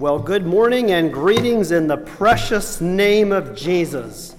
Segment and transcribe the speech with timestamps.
[0.00, 4.34] Well, good morning and greetings in the precious name of Jesus.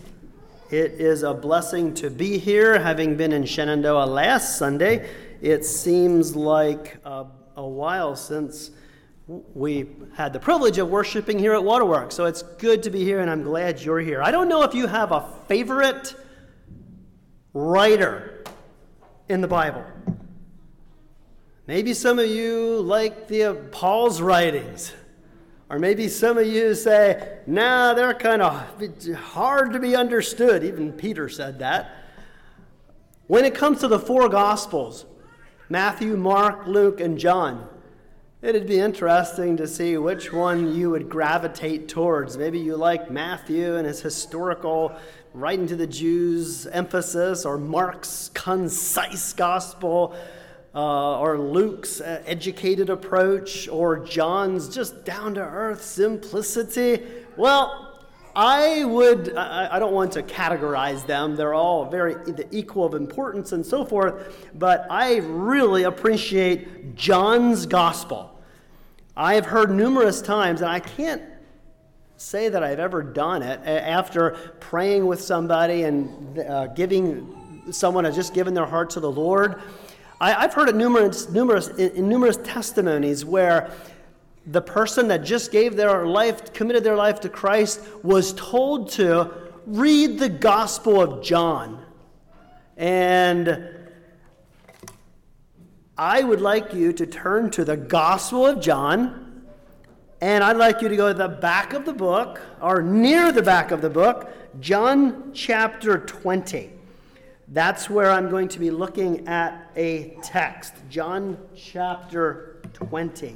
[0.72, 5.08] It is a blessing to be here, having been in Shenandoah last Sunday.
[5.40, 8.72] It seems like a, a while since
[9.28, 12.16] we had the privilege of worshiping here at Waterworks.
[12.16, 14.24] So it's good to be here, and I'm glad you're here.
[14.24, 16.16] I don't know if you have a favorite
[17.54, 18.44] writer
[19.30, 19.86] in the Bible.
[21.68, 24.94] Maybe some of you like the Paul's writings.
[25.72, 30.66] Or maybe some of you say, nah, they're kind of hard to be understood.
[30.66, 31.96] Even Peter said that.
[33.28, 35.06] When it comes to the four Gospels
[35.70, 37.70] Matthew, Mark, Luke, and John
[38.42, 42.38] it'd be interesting to see which one you would gravitate towards.
[42.38, 44.96] Maybe you like Matthew and his historical
[45.34, 50.16] writing to the Jews emphasis, or Mark's concise gospel
[50.74, 57.04] uh, or Luke's uh, educated approach, or John's just down to earth simplicity.
[57.36, 58.00] Well,
[58.36, 61.36] I would, I, I don't want to categorize them.
[61.36, 67.66] They're all very the equal of importance and so forth, but I really appreciate John's
[67.66, 68.40] gospel.
[69.18, 71.22] I have heard numerous times, and I can't
[72.16, 78.16] say that I've ever done it after praying with somebody and uh, giving someone has
[78.16, 79.62] just given their heart to the Lord.
[80.22, 83.72] I, have heard it numerous, numerous, in numerous testimonies where
[84.46, 89.32] the person that just gave their life, committed their life to Christ, was told to
[89.66, 91.84] read the Gospel of John.
[92.78, 93.68] And
[95.98, 99.44] I would like you to turn to the Gospel of John,
[100.22, 103.42] and I'd like you to go to the back of the book, or near the
[103.42, 106.81] back of the book, John chapter 20.
[107.54, 113.36] That's where I'm going to be looking at a text, John chapter 20.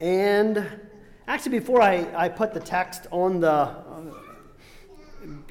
[0.00, 0.66] And
[1.28, 3.76] actually, before I, I put the text on the, uh,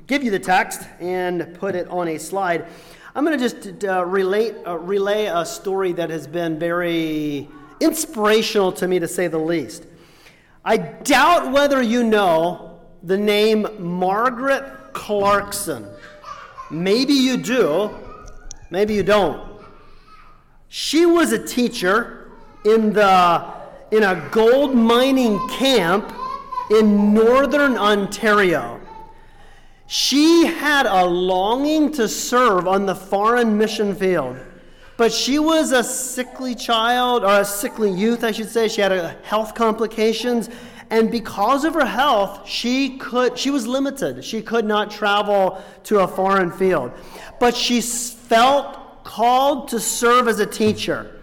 [0.06, 2.68] give you the text and put it on a slide,
[3.16, 7.48] I'm going to just uh, relate, uh, relay a story that has been very
[7.80, 9.86] inspirational to me, to say the least.
[10.66, 12.69] I doubt whether you know
[13.04, 15.88] the name Margaret Clarkson.
[16.72, 17.92] Maybe you do,
[18.70, 19.62] maybe you don't.
[20.68, 22.32] She was a teacher
[22.66, 23.46] in, the,
[23.92, 26.14] in a gold mining camp
[26.70, 28.80] in northern Ontario.
[29.88, 34.38] She had a longing to serve on the foreign mission field,
[35.00, 38.68] but she was a sickly child, or a sickly youth, I should say.
[38.68, 40.50] She had uh, health complications,
[40.90, 44.26] and because of her health, she could she was limited.
[44.26, 46.92] She could not travel to a foreign field.
[47.40, 51.16] But she felt called to serve as a teacher.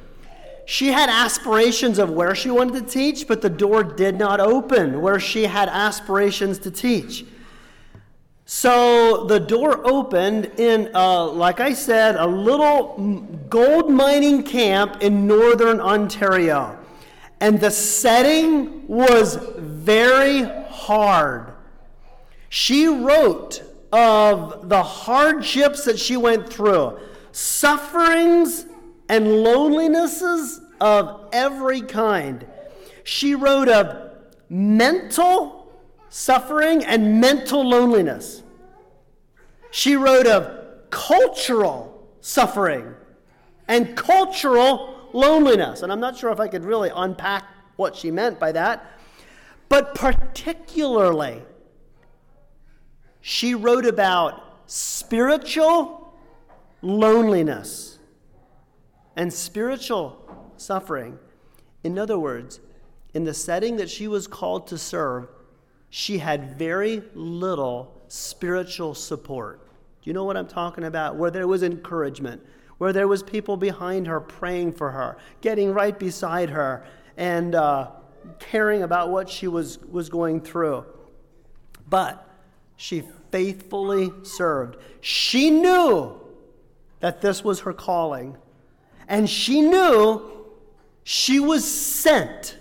[0.65, 5.03] She had aspirations of where she wanted to teach, but the door did not open
[5.03, 7.27] where she had aspirations to teach.
[8.49, 12.95] So the door opened in, uh, like I said, a little
[13.51, 16.79] gold mining camp in northern Ontario.
[17.41, 21.55] And the setting was very hard.
[22.49, 27.01] She wrote of the hardships that she went through,
[27.33, 28.67] sufferings
[29.09, 32.47] and lonelinesses of every kind.
[33.03, 34.13] She wrote of
[34.49, 35.56] mental
[36.17, 38.43] suffering and mental loneliness.
[39.71, 42.95] She wrote of cultural suffering
[43.69, 45.83] and cultural loneliness.
[45.83, 47.45] And I'm not sure if I could really unpack
[47.77, 48.99] what she meant by that.
[49.69, 51.43] But particularly,
[53.21, 56.15] she wrote about spiritual
[56.81, 57.99] loneliness
[59.17, 60.25] and spiritual
[60.57, 61.19] suffering.
[61.85, 62.61] In other words,
[63.13, 65.29] in the setting that she was called to serve,
[65.97, 69.67] she had very little spiritual support.
[70.03, 71.17] Do you know what I'm talking about?
[71.17, 72.45] Where there was encouragement,
[72.77, 76.85] where there was people behind her praying for her, getting right beside her,
[77.17, 77.93] and uh,
[78.39, 80.85] caring about what she was, was going through.
[81.89, 82.29] But
[82.77, 84.77] she faithfully served.
[85.01, 86.21] She knew
[87.01, 88.37] that this was her calling,
[89.09, 90.45] and she knew
[91.05, 92.59] she was sent.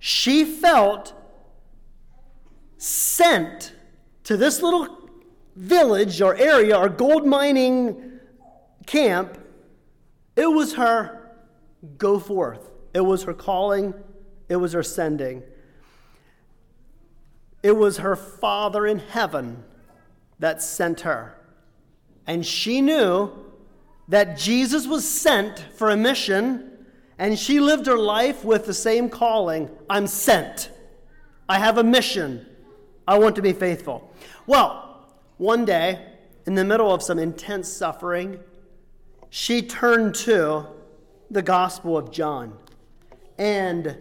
[0.00, 1.14] She felt
[2.78, 3.72] sent
[4.24, 5.10] to this little
[5.56, 8.20] village or area or gold mining
[8.86, 9.38] camp,
[10.36, 11.32] it was her
[11.98, 12.70] go forth.
[12.94, 13.94] It was her calling,
[14.48, 15.42] it was her sending.
[17.62, 19.64] It was her Father in heaven
[20.38, 21.36] that sent her.
[22.26, 23.32] And she knew
[24.08, 26.86] that Jesus was sent for a mission,
[27.18, 30.70] and she lived her life with the same calling I'm sent.
[31.48, 32.46] I have a mission.
[33.08, 34.12] I want to be faithful.
[34.46, 35.06] Well,
[35.38, 35.98] one day,
[36.44, 38.38] in the middle of some intense suffering,
[39.30, 40.66] she turned to
[41.30, 42.52] the Gospel of John.
[43.38, 43.96] And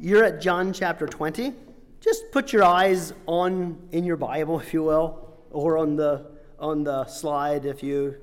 [0.00, 1.54] you're at John chapter 20.
[2.00, 6.26] Just put your eyes on in your Bible, if you will, or on the
[6.58, 8.16] on the slide if you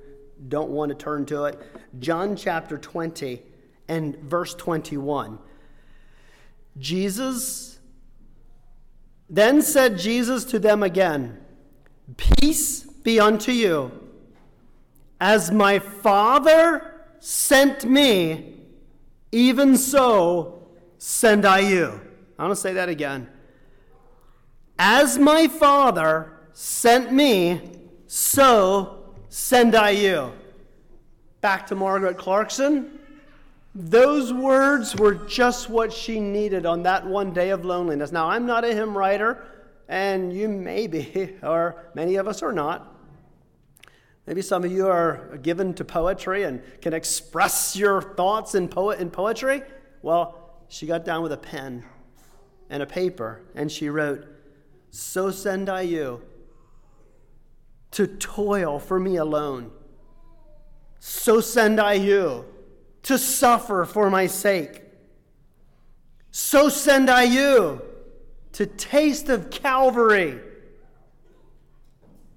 [0.48, 1.58] don't want to turn to it.
[1.98, 3.40] John chapter 20
[3.88, 5.38] and verse 21.
[6.78, 7.75] Jesus
[9.28, 11.38] then said Jesus to them again,
[12.16, 13.90] Peace be unto you.
[15.20, 18.54] As my Father sent me,
[19.32, 20.66] even so
[20.98, 22.00] send I you.
[22.38, 23.28] I want to say that again.
[24.78, 27.60] As my Father sent me,
[28.06, 30.32] so send I you.
[31.40, 32.95] Back to Margaret Clarkson.
[33.78, 38.10] Those words were just what she needed on that one day of loneliness.
[38.10, 39.46] Now, I'm not a hymn writer,
[39.86, 42.96] and you may be, or many of us are not.
[44.26, 48.98] Maybe some of you are given to poetry and can express your thoughts in, poet,
[48.98, 49.60] in poetry.
[50.00, 51.84] Well, she got down with a pen
[52.70, 54.26] and a paper, and she wrote,
[54.90, 56.22] So send I you
[57.90, 59.70] to toil for me alone.
[60.98, 62.46] So send I you
[63.06, 64.82] to suffer for my sake.
[66.32, 67.80] So send I you
[68.52, 70.40] to taste of Calvary.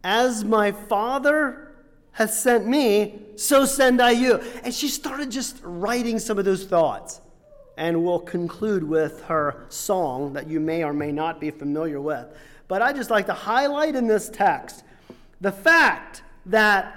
[0.03, 1.73] As my Father
[2.11, 4.35] has sent me, so send I you.
[4.63, 7.19] And she started just writing some of those thoughts.
[7.75, 12.27] And we'll conclude with her song that you may or may not be familiar with.
[12.67, 14.83] But I just like to highlight in this text
[15.41, 16.95] the fact that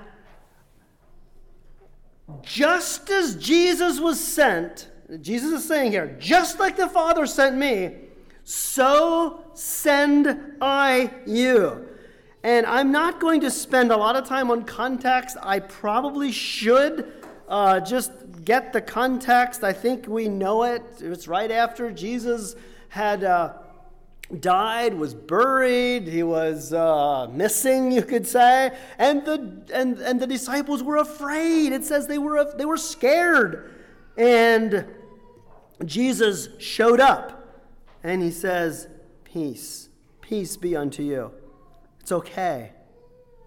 [2.43, 4.88] just as Jesus was sent,
[5.20, 7.96] Jesus is saying here, just like the Father sent me,
[8.44, 11.88] so send I you.
[12.43, 15.37] And I'm not going to spend a lot of time on context.
[15.43, 17.12] I probably should
[17.49, 18.11] uh, just
[18.44, 19.62] get the context.
[19.62, 20.82] I think we know it.
[21.00, 22.56] It's right after Jesus
[22.88, 23.25] had.
[23.25, 23.55] Uh,
[24.40, 30.26] died, was buried, he was uh, missing, you could say, and the, and, and the
[30.26, 31.73] disciples were afraid.
[31.73, 33.75] It says they were, they were scared.
[34.17, 34.87] And
[35.84, 37.43] Jesus showed up
[38.02, 38.88] and he says,
[39.25, 39.88] Peace,
[40.20, 41.32] peace be unto you.
[42.00, 42.73] It's okay.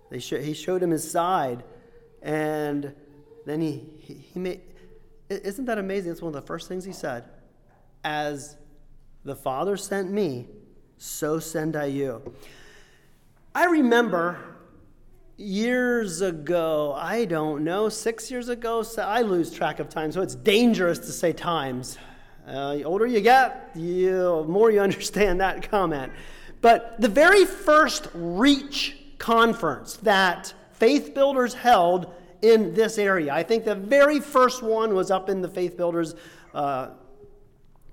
[0.09, 1.63] They sh- he showed him his side,
[2.21, 2.93] and
[3.45, 4.61] then he, he, he made.
[5.29, 6.11] Isn't that amazing?
[6.11, 7.25] That's one of the first things he said.
[8.03, 8.55] As
[9.23, 10.47] the Father sent me,
[10.97, 12.21] so send I you.
[13.53, 14.37] I remember
[15.37, 20.21] years ago, I don't know, six years ago, so I lose track of time, so
[20.21, 21.97] it's dangerous to say times.
[22.47, 26.11] Uh, the older you get, the more you understand that comment.
[26.61, 33.65] But the very first REACH conference that Faith Builders held in this area, I think
[33.65, 36.15] the very first one was up in the Faith Builders.
[36.53, 36.89] Uh,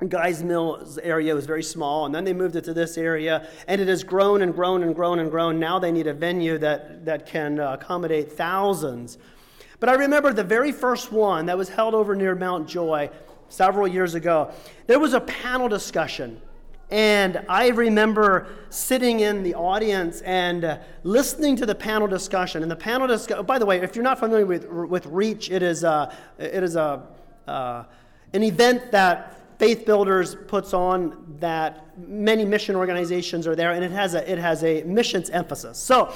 [0.08, 3.80] Guys Mills area was very small, and then they moved it to this area, and
[3.80, 5.58] it has grown and grown and grown and grown.
[5.58, 9.18] Now they need a venue that, that can uh, accommodate thousands.
[9.80, 13.10] But I remember the very first one that was held over near Mount Joy
[13.48, 14.52] several years ago.
[14.86, 16.40] There was a panel discussion,
[16.90, 22.62] and I remember sitting in the audience and uh, listening to the panel discussion.
[22.62, 25.62] And the panel discussion, by the way, if you're not familiar with, with REACH, it
[25.62, 27.02] is, a, it is a,
[27.46, 27.84] uh,
[28.34, 33.92] an event that Faith Builders puts on that many mission organizations are there, and it
[33.92, 35.78] has a, it has a missions emphasis.
[35.78, 36.12] So,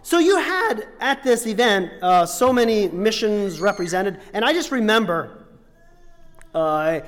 [0.00, 5.48] so you had at this event uh, so many missions represented, and I just remember
[6.54, 7.00] uh,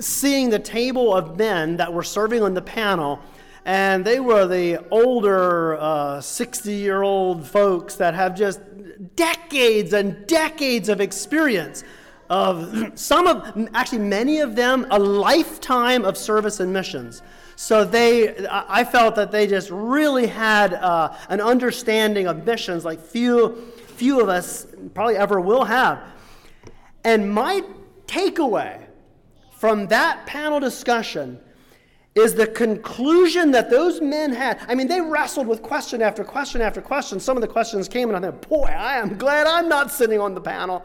[0.00, 3.20] seeing the table of men that were serving on the panel,
[3.64, 8.58] and they were the older 60 uh, year old folks that have just
[9.14, 11.84] decades and decades of experience
[12.30, 17.20] of some of, actually many of them, a lifetime of service and missions.
[17.56, 22.98] So they, I felt that they just really had uh, an understanding of missions like
[22.98, 26.02] few, few of us probably ever will have.
[27.04, 27.62] And my
[28.06, 28.86] takeaway
[29.52, 31.38] from that panel discussion
[32.14, 34.58] is the conclusion that those men had.
[34.66, 37.20] I mean, they wrestled with question after question after question.
[37.20, 40.18] Some of the questions came, and I thought, boy, I am glad I'm not sitting
[40.18, 40.84] on the panel.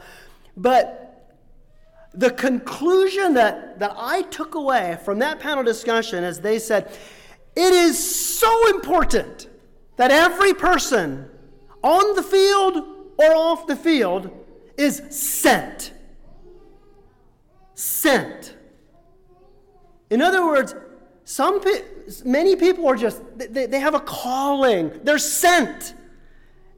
[0.58, 1.05] But
[2.18, 6.92] the conclusion that, that I took away from that panel discussion is they said,
[7.56, 9.48] it is so important
[9.98, 11.30] that every person
[11.84, 12.84] on the field
[13.18, 14.30] or off the field
[14.78, 15.94] is sent.
[17.76, 18.56] Sent.
[20.10, 20.76] In other words,
[21.24, 21.62] some
[22.24, 24.92] many people are just they, they have a calling.
[25.04, 25.96] They're sent.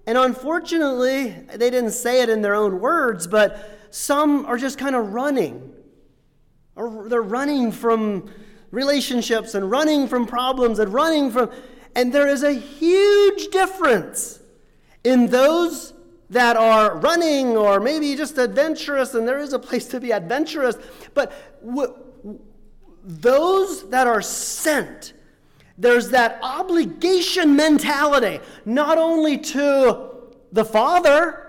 [0.06, 4.96] And unfortunately, they didn't say it in their own words, but some are just kind
[4.96, 5.74] of running.
[6.76, 8.30] Or they're running from
[8.70, 11.50] relationships and running from problems and running from
[11.96, 14.40] and there is a huge difference
[15.04, 15.94] in those
[16.30, 20.78] that are running or maybe just adventurous, and there is a place to be adventurous,
[21.16, 21.34] but
[21.66, 21.96] w-
[23.04, 25.14] those that are sent,
[25.76, 30.12] there's that obligation mentality, not only to
[30.52, 31.47] the Father,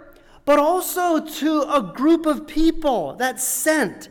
[0.48, 4.08] but also to a group of people that's sent.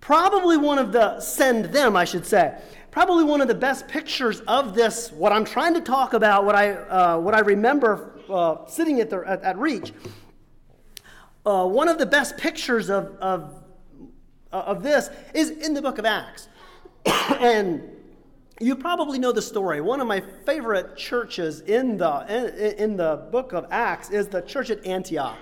[0.00, 2.56] Probably one of the, send them, I should say.
[2.90, 6.54] Probably one of the best pictures of this, what I'm trying to talk about, what
[6.54, 9.92] I, uh, what I remember uh, sitting at, the, at, at Reach.
[11.44, 13.62] Uh, one of the best pictures of, of,
[14.52, 16.48] of this is in the book of Acts.
[17.38, 17.82] and
[18.60, 19.82] you probably know the story.
[19.82, 24.40] One of my favorite churches in the, in, in the book of Acts is the
[24.40, 25.36] church at Antioch.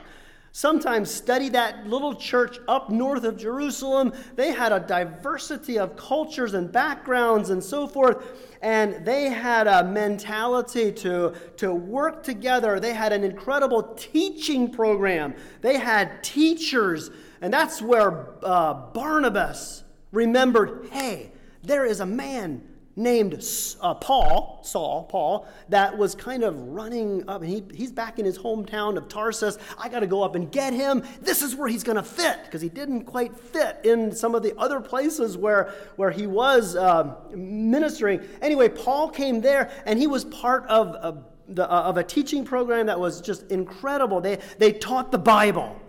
[0.56, 4.12] Sometimes study that little church up north of Jerusalem.
[4.37, 8.25] They had a diversity of cultures and backgrounds and so forth,
[8.62, 12.78] and they had a mentality to, to work together.
[12.78, 15.34] They had an incredible teaching program.
[15.61, 19.82] They had teachers, and that's where uh, Barnabas
[20.12, 21.32] remembered hey,
[21.64, 22.62] there is a man
[22.96, 23.44] named
[23.80, 28.24] uh, Paul, Saul, Paul, that was kind of running up, and he, he's back in
[28.24, 29.58] his hometown of Tarsus.
[29.78, 31.02] I got to go up and get him.
[31.20, 34.42] This is where he's going to fit, because he didn't quite fit in some of
[34.42, 38.20] the other places where, where he was uh, ministering.
[38.40, 42.44] Anyway, Paul came there, and he was part of a, the, uh, of a teaching
[42.44, 44.20] program that was just incredible.
[44.20, 45.80] They, they taught the Bible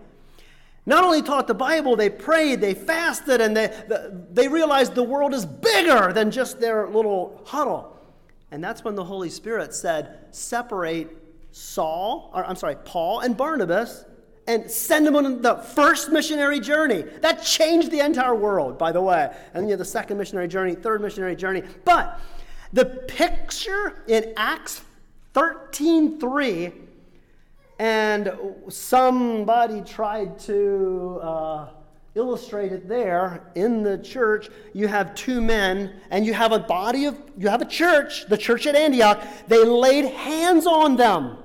[0.86, 3.76] not only taught the Bible, they prayed, they fasted, and they,
[4.32, 7.96] they realized the world is bigger than just their little huddle.
[8.52, 11.08] And that's when the Holy Spirit said, separate
[11.50, 14.04] Saul, or I'm sorry, Paul and Barnabas,
[14.46, 17.02] and send them on the first missionary journey.
[17.20, 19.28] That changed the entire world, by the way.
[19.54, 21.64] And then you have the second missionary journey, third missionary journey.
[21.84, 22.20] But
[22.72, 24.82] the picture in Acts
[25.34, 26.72] 13 3
[27.78, 28.32] and
[28.68, 31.68] somebody tried to uh,
[32.14, 34.48] illustrate it there in the church.
[34.72, 38.38] You have two men, and you have a body of, you have a church, the
[38.38, 39.22] church at Antioch.
[39.48, 41.36] They laid hands on them.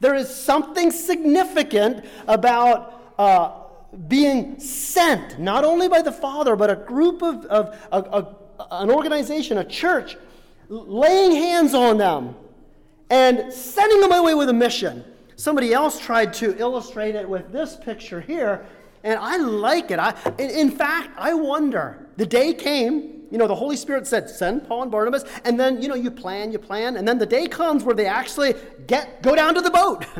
[0.00, 3.52] There is something significant about uh,
[4.08, 8.36] being sent, not only by the Father, but a group of, of a, a,
[8.72, 10.16] an organization, a church,
[10.68, 12.34] laying hands on them
[13.10, 15.04] and sending them away with a mission.
[15.36, 18.66] Somebody else tried to illustrate it with this picture here,
[19.04, 19.98] and I like it.
[19.98, 22.06] I, in fact, I wonder.
[22.16, 25.80] The day came, you know, the Holy Spirit said, send Paul and Barnabas, and then,
[25.82, 28.54] you know, you plan, you plan, and then the day comes where they actually
[28.86, 30.04] get, go down to the boat.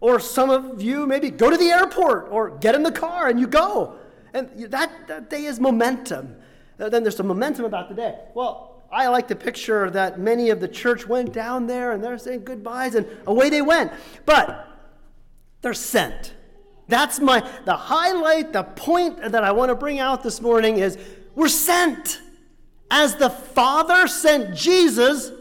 [0.00, 3.40] or some of you maybe go to the airport or get in the car and
[3.40, 3.96] you go.
[4.34, 6.36] And that, that day is momentum.
[6.76, 8.18] Then there's some momentum about the day.
[8.34, 12.18] Well, I like to picture that many of the church went down there and they're
[12.18, 13.92] saying goodbyes and away they went.
[14.24, 14.68] But
[15.60, 16.34] they're sent.
[16.88, 20.98] That's my the highlight, the point that I want to bring out this morning is
[21.34, 22.20] we're sent.
[22.88, 25.32] As the Father sent Jesus,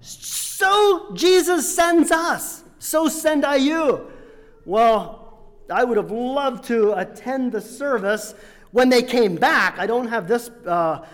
[0.00, 2.64] so Jesus sends us.
[2.80, 4.10] So send I you.
[4.64, 5.20] Well,
[5.70, 8.34] I would have loved to attend the service
[8.72, 9.78] when they came back.
[9.78, 11.06] I don't have this uh,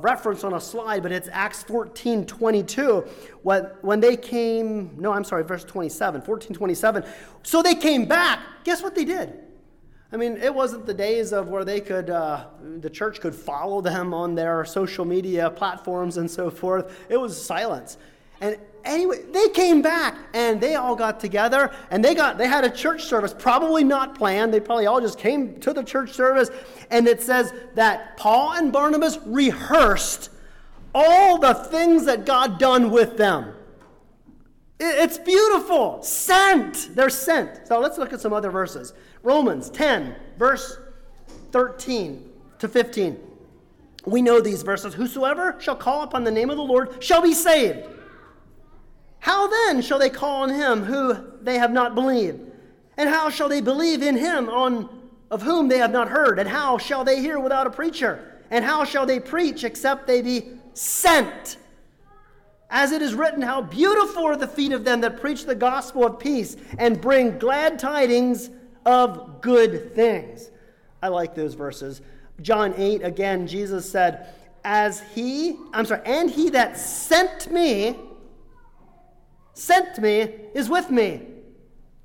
[0.00, 3.04] reference on a slide, but it's Acts 14 22.
[3.42, 7.04] When, when they came, no, I'm sorry, verse 27, 14 27.
[7.42, 8.40] So they came back.
[8.64, 9.32] Guess what they did?
[10.12, 12.46] I mean, it wasn't the days of where they could, uh,
[12.80, 17.06] the church could follow them on their social media platforms and so forth.
[17.08, 17.96] It was silence.
[18.40, 22.64] And anyway, they came back and they all got together and they got they had
[22.64, 24.52] a church service, probably not planned.
[24.52, 26.50] They probably all just came to the church service.
[26.90, 30.30] And it says that Paul and Barnabas rehearsed
[30.94, 33.54] all the things that God done with them.
[34.80, 36.02] It's beautiful.
[36.02, 36.94] Sent.
[36.96, 37.66] They're sent.
[37.68, 38.94] So let's look at some other verses.
[39.22, 40.78] Romans 10, verse
[41.52, 43.18] 13 to 15.
[44.06, 44.94] We know these verses.
[44.94, 47.86] Whosoever shall call upon the name of the Lord shall be saved.
[49.20, 52.40] How then shall they call on him who they have not believed?
[52.96, 54.88] And how shall they believe in him on
[55.30, 56.38] of whom they have not heard?
[56.38, 58.40] And how shall they hear without a preacher?
[58.50, 61.56] And how shall they preach except they be sent?
[62.68, 66.04] As it is written, how beautiful are the feet of them that preach the gospel
[66.06, 68.50] of peace and bring glad tidings
[68.86, 70.50] of good things.
[71.02, 72.00] I like those verses.
[72.42, 74.28] John 8, again, Jesus said,
[74.64, 77.96] As he, I'm sorry, and he that sent me,
[79.54, 81.22] sent me, is with me.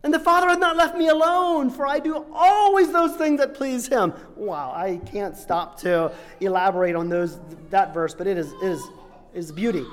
[0.04, 3.56] And the Father hath not left me alone, for I do always those things that
[3.56, 4.14] please him.
[4.36, 7.40] Wow, I can't stop to elaborate on those
[7.72, 8.84] that verse, but it is, is,
[9.34, 9.84] is beauty.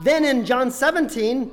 [0.00, 1.52] Then in John 17,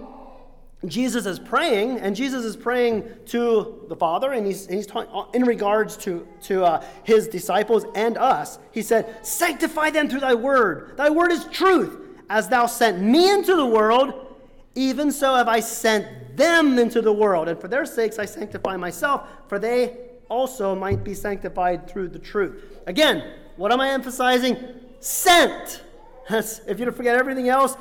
[0.87, 5.43] Jesus is praying, and Jesus is praying to the Father, and he's, he's talking in
[5.43, 8.57] regards to, to uh, his disciples and us.
[8.71, 10.97] He said, Sanctify them through thy word.
[10.97, 11.99] Thy word is truth.
[12.31, 14.30] As thou sent me into the world,
[14.75, 17.49] even so have I sent them into the world.
[17.49, 19.97] And for their sakes I sanctify myself, for they
[20.29, 22.79] also might be sanctified through the truth.
[22.87, 24.57] Again, what am I emphasizing?
[24.99, 25.83] Sent.
[26.29, 27.75] if you don't forget everything else,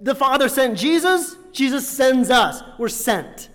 [0.00, 2.62] the Father sent Jesus, Jesus sends us.
[2.78, 3.48] We're sent.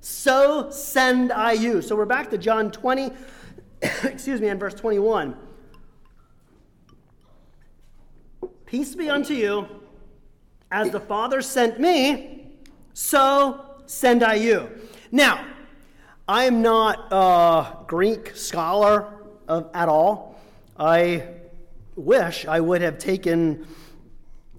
[0.00, 1.82] So send I you.
[1.82, 3.10] So we're back to John 20,
[4.04, 5.36] excuse me, and verse 21.
[8.64, 9.68] Peace be unto you.
[10.74, 12.48] As the Father sent me,
[12.94, 14.68] so send I you.
[15.12, 15.46] Now,
[16.26, 20.36] I am not a Greek scholar of, at all.
[20.76, 21.28] I
[21.94, 23.68] wish I would have taken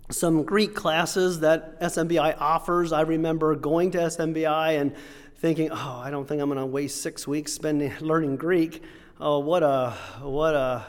[0.09, 2.93] some Greek classes that SMBI offers.
[2.93, 4.95] I remember going to SMBI and
[5.39, 8.81] thinking, "Oh, I don't think I'm going to waste six weeks spending learning Greek."
[9.19, 9.91] Oh, what a
[10.21, 10.85] what a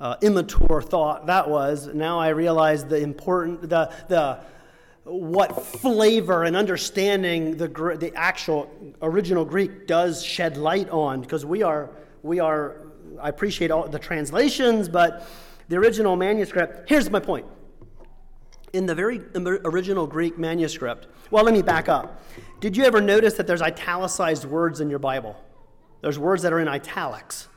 [0.00, 1.86] uh, immature thought that was.
[1.88, 4.40] Now I realize the important the the
[5.04, 8.70] what flavor and understanding the the actual
[9.02, 11.90] original Greek does shed light on because we are
[12.22, 12.80] we are
[13.20, 15.26] I appreciate all the translations, but
[15.68, 16.88] the original manuscript.
[16.88, 17.46] Here's my point
[18.74, 19.22] in the very
[19.64, 22.22] original Greek manuscript, well, let me back up.
[22.60, 25.40] Did you ever notice that there's italicized words in your Bible?
[26.00, 27.48] There's words that are in italics.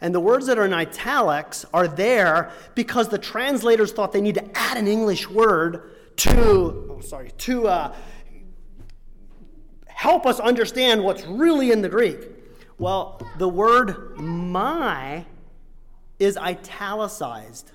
[0.00, 4.36] And the words that are in italics are there because the translators thought they need
[4.36, 7.94] to add an English word to, oh, sorry, to uh,
[9.86, 12.18] help us understand what's really in the Greek.
[12.78, 15.26] Well, the word my
[16.18, 17.72] is italicized.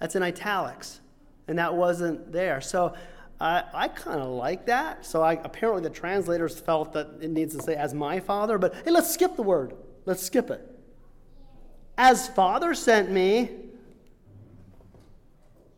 [0.00, 1.00] That's in italics
[1.50, 2.60] and that wasn't there.
[2.60, 2.94] So
[3.40, 5.04] I, I kind of like that.
[5.04, 8.74] So I, apparently the translators felt that it needs to say as my father, but
[8.84, 9.74] hey, let's skip the word.
[10.06, 10.69] Let's skip it.
[12.02, 13.50] As Father sent me,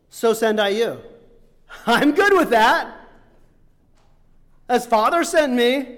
[0.09, 1.01] so send I you.
[1.85, 2.95] I'm good with that.
[4.69, 5.97] As Father sent me,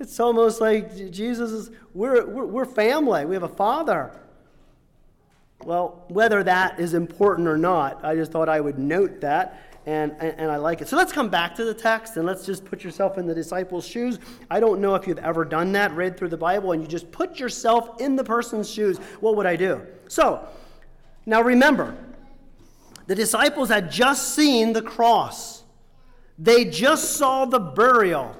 [0.00, 3.26] it's almost like Jesus is, we're, we're, we're family.
[3.26, 4.18] We have a Father.
[5.62, 10.12] Well, whether that is important or not, I just thought I would note that, and,
[10.18, 10.88] and, and, I like it.
[10.88, 13.86] So let's come back to the text and let's just put yourself in the disciples'
[13.86, 14.18] shoes.
[14.50, 17.12] I don't know if you've ever done that, read through the Bible, and you just
[17.12, 18.98] put yourself in the person's shoes.
[19.20, 19.80] What would I do?
[20.08, 20.46] So,
[21.24, 21.96] now remember,
[23.06, 25.62] the disciples had just seen the cross,
[26.36, 28.36] they just saw the burial,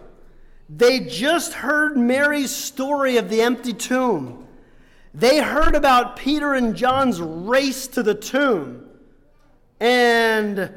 [0.68, 4.48] they just heard Mary's story of the empty tomb.
[5.14, 8.86] They heard about Peter and John's race to the tomb
[9.80, 10.70] and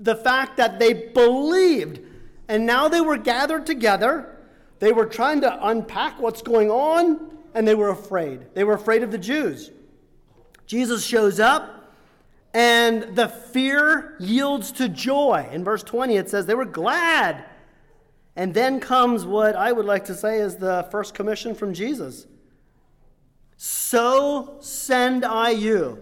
[0.00, 2.00] the fact that they believed.
[2.48, 4.36] And now they were gathered together.
[4.78, 8.54] They were trying to unpack what's going on, and they were afraid.
[8.54, 9.70] They were afraid of the Jews.
[10.66, 11.92] Jesus shows up,
[12.54, 15.48] and the fear yields to joy.
[15.52, 17.44] In verse 20, it says they were glad.
[18.36, 22.26] And then comes what I would like to say is the first commission from Jesus
[23.58, 25.98] so send I you.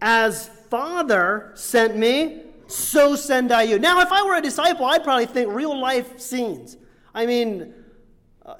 [0.00, 2.43] As Father sent me,
[2.74, 3.78] so send I you.
[3.78, 6.76] Now, if I were a disciple, I'd probably think real life scenes.
[7.14, 7.72] I mean,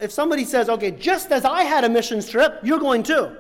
[0.01, 3.37] if somebody says, okay, just as I had a mission trip, you're going too.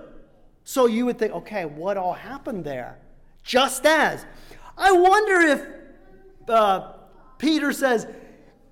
[0.64, 2.98] So you would think, okay, what all happened there?
[3.42, 4.24] Just as.
[4.76, 6.92] I wonder if uh,
[7.38, 8.06] Peter says,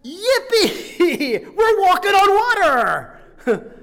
[0.04, 1.54] Yippee!
[1.56, 2.34] We're walking on
[2.64, 3.20] water!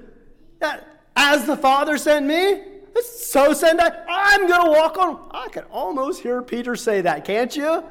[1.16, 2.62] As the Father sent me,
[3.02, 3.90] so send I.
[4.08, 5.28] I'm going to walk on.
[5.30, 7.84] I can almost hear Peter say that, can't you?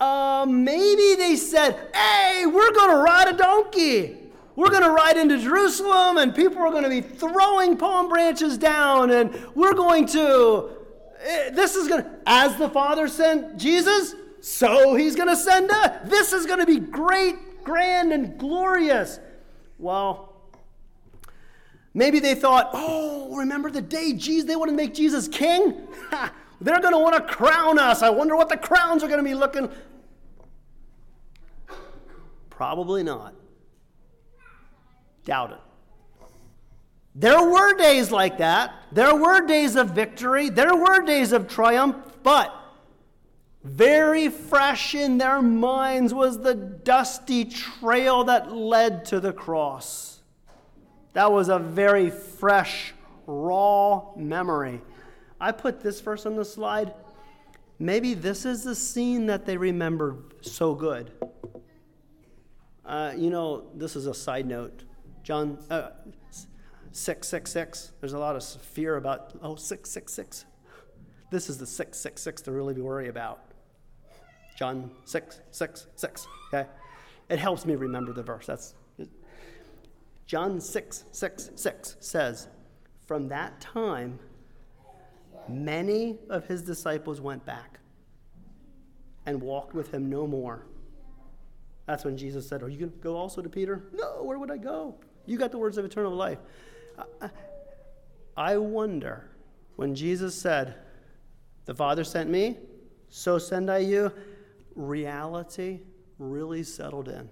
[0.00, 4.18] Uh, maybe they said, hey, we're going to ride a donkey.
[4.56, 8.56] We're going to ride into Jerusalem, and people are going to be throwing palm branches
[8.58, 10.70] down, and we're going to.
[11.24, 12.10] Eh, this is going to.
[12.26, 16.08] As the Father sent Jesus, so he's going to send us.
[16.08, 19.18] This is going to be great, grand, and glorious.
[19.78, 20.34] Well,
[21.96, 25.86] Maybe they thought, oh, remember the day Jesus, they want to make Jesus king?
[26.60, 28.02] they're going to want to crown us.
[28.02, 29.68] I wonder what the crowns are going to be looking.
[32.50, 33.34] Probably not.
[35.24, 35.60] Doubt it.
[37.14, 38.74] There were days like that.
[38.92, 40.48] There were days of victory.
[40.50, 42.54] There were days of triumph, but
[43.62, 50.20] very fresh in their minds was the dusty trail that led to the cross.
[51.14, 52.92] That was a very fresh,
[53.26, 54.82] raw memory.
[55.44, 56.94] I put this verse on the slide.
[57.78, 61.12] Maybe this is the scene that they remember so good.
[62.82, 64.84] Uh, you know, this is a side note.
[65.22, 65.90] John uh,
[66.92, 70.46] 666, there's a lot of fear about, oh, 666.
[71.30, 73.40] This is the 666 to really worry about.
[74.56, 76.26] John 6, 6, 6.
[76.54, 76.66] Okay?
[77.28, 78.46] It helps me remember the verse.
[78.46, 78.74] That's
[80.26, 82.48] John 6, 6, 6 says,
[83.06, 84.18] From that time,
[85.48, 87.80] many of his disciples went back
[89.26, 90.66] and walked with him no more.
[91.86, 93.84] That's when Jesus said, Are you going to go also to Peter?
[93.92, 94.96] No, where would I go?
[95.26, 96.38] You got the words of eternal life.
[98.36, 99.30] I wonder
[99.76, 100.74] when Jesus said,
[101.64, 102.58] The Father sent me,
[103.08, 104.12] so send I you
[104.74, 105.80] reality
[106.18, 107.28] really settled in.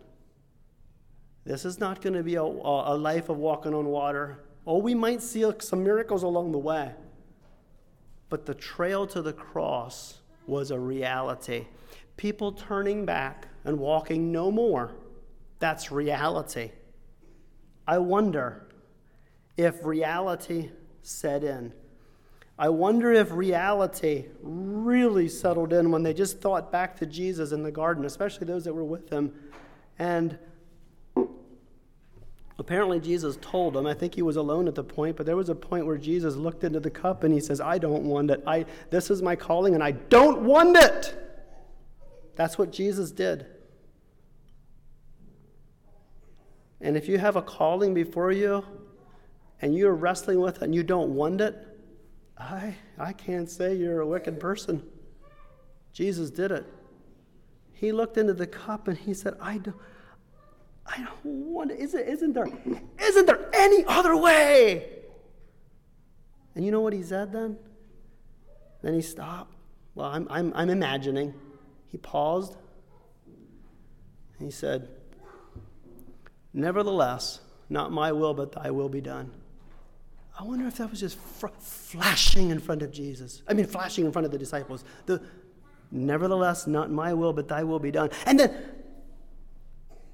[1.44, 4.44] This is not going to be a, a life of walking on water.
[4.66, 6.92] Oh, we might see some miracles along the way.
[8.32, 11.66] But the trail to the cross was a reality.
[12.16, 14.94] People turning back and walking no more.
[15.58, 16.70] That's reality.
[17.86, 18.68] I wonder
[19.58, 20.70] if reality
[21.02, 21.74] set in.
[22.58, 27.62] I wonder if reality really settled in when they just thought back to Jesus in
[27.62, 29.34] the garden, especially those that were with him.
[29.98, 30.38] And
[32.58, 35.48] apparently, Jesus told them, I think he was alone at the point, but there was
[35.48, 38.42] a point where Jesus looked into the cup and he says, I don't want it.
[38.46, 41.14] I, this is my calling and I don't want it.
[42.36, 43.46] That's what Jesus did.
[46.80, 48.64] And if you have a calling before you
[49.60, 51.56] and you're wrestling with it and you don't want it,
[52.36, 54.82] I, I can't say you're a wicked person.
[55.92, 56.66] Jesus did it.
[57.72, 59.76] He looked into the cup and he said, I don't,
[60.86, 62.48] I don't isn't, there,
[63.00, 64.88] isn't there any other way?
[66.54, 67.56] And you know what he said then?
[68.82, 69.54] Then he stopped.
[69.94, 71.34] Well, I'm, I'm, I'm imagining.
[71.86, 72.56] He paused.
[74.38, 74.88] and he said,
[76.52, 77.40] Nevertheless,
[77.70, 79.30] not my will, but thy will be done.
[80.38, 83.42] I wonder if that was just fr- flashing in front of Jesus.
[83.48, 84.84] I mean, flashing in front of the disciples.
[85.06, 85.22] The,
[85.90, 88.08] Nevertheless, not my will, but thy will be done.
[88.24, 88.54] And then,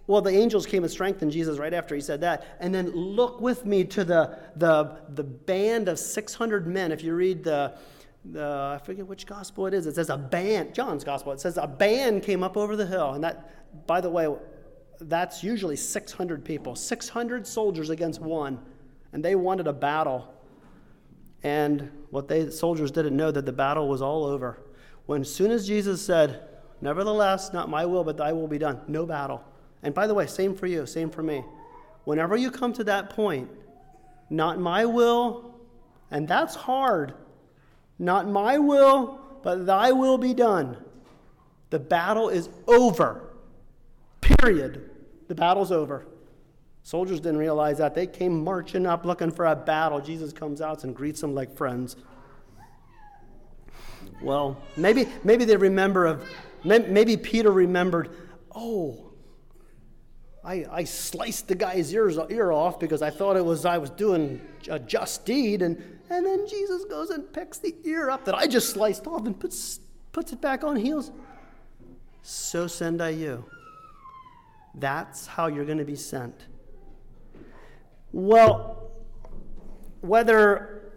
[0.09, 2.57] well, the angels came and strengthened Jesus right after he said that.
[2.59, 6.91] And then look with me to the, the, the band of 600 men.
[6.91, 7.79] If you read the,
[8.25, 11.57] the, I forget which gospel it is, it says a band, John's gospel, it says
[11.57, 13.13] a band came up over the hill.
[13.13, 14.29] And that, by the way,
[15.01, 18.59] that's usually 600 people, 600 soldiers against one
[19.13, 20.33] and they wanted a battle.
[21.43, 24.61] And what they the soldiers didn't know that the battle was all over.
[25.07, 26.49] When soon as Jesus said,
[26.81, 29.43] "Nevertheless, not my will, but thy will be done," no battle.
[29.83, 31.45] And by the way, same for you, same for me.
[32.05, 33.51] Whenever you come to that point,
[34.31, 35.55] not my will,
[36.11, 37.15] and that's hard.
[37.99, 40.77] Not my will, but thy will be done.
[41.71, 43.31] The battle is over.
[44.21, 44.91] Period.
[45.29, 46.07] The battle's over.
[46.83, 47.95] Soldiers didn't realize that.
[47.95, 50.01] They came marching up looking for a battle.
[50.01, 51.97] Jesus comes out and greets them like friends.
[54.23, 56.27] Well, maybe, maybe they remember of,
[56.65, 58.11] maybe Peter remembered,
[58.55, 59.08] oh,
[60.49, 63.91] I, I sliced the guy's ears, ear off because I thought it was I was
[63.91, 65.61] doing a just deed.
[65.61, 65.77] And,
[66.09, 69.39] and then Jesus goes and picks the ear up that I just sliced off and
[69.39, 69.81] puts,
[70.11, 71.13] puts it back on heels.
[72.23, 73.45] So send I you.
[74.75, 76.47] That's how you're going to be sent.
[78.13, 78.91] Well,
[80.01, 80.93] whether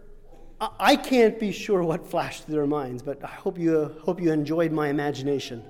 [0.80, 4.32] I can't be sure what flashed through their minds, but I hope you hope you
[4.32, 5.62] enjoyed my imagination.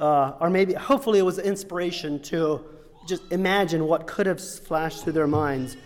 [0.00, 2.64] Uh, or maybe, hopefully, it was inspiration to
[3.06, 5.76] just imagine what could have flashed through their minds.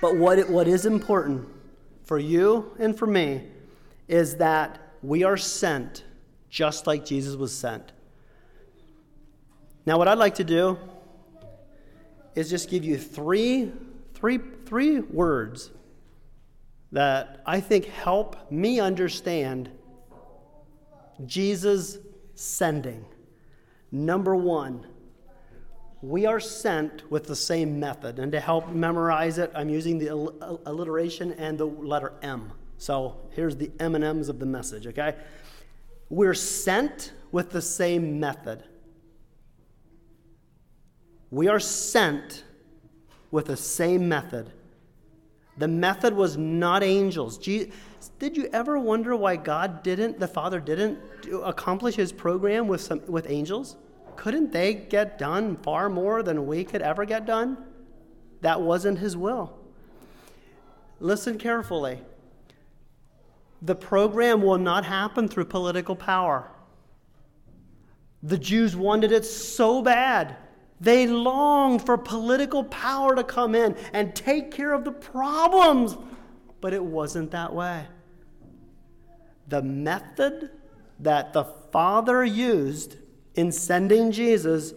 [0.00, 1.46] But what, it, what is important
[2.04, 3.44] for you and for me
[4.08, 6.04] is that we are sent
[6.50, 7.92] just like Jesus was sent.
[9.84, 10.76] Now, what I'd like to do
[12.34, 13.72] is just give you three,
[14.14, 15.70] three, three words
[16.90, 19.70] that I think help me understand
[21.24, 21.98] Jesus
[22.36, 23.04] sending.
[23.90, 24.86] Number one,
[26.02, 28.18] we are sent with the same method.
[28.18, 30.08] And to help memorize it, I'm using the
[30.66, 32.52] alliteration and the letter M.
[32.78, 35.16] So here's the M and M's of the message, okay?
[36.08, 38.62] We're sent with the same method.
[41.30, 42.44] We are sent
[43.30, 44.52] with the same method.
[45.58, 47.38] The method was not angels.
[47.38, 53.02] did you ever wonder why God didn't, the Father didn't accomplish his program with, some,
[53.06, 53.76] with angels?
[54.16, 57.58] Couldn't they get done far more than we could ever get done?
[58.40, 59.58] That wasn't his will.
[61.00, 62.00] Listen carefully.
[63.62, 66.50] The program will not happen through political power.
[68.22, 70.36] The Jews wanted it so bad.
[70.80, 75.96] They longed for political power to come in and take care of the problems,
[76.60, 77.86] but it wasn't that way.
[79.48, 80.50] The method
[81.00, 82.96] that the Father used
[83.34, 84.72] in sending Jesus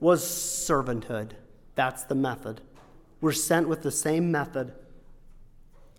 [0.00, 1.32] was servanthood.
[1.74, 2.60] That's the method.
[3.20, 4.72] We're sent with the same method.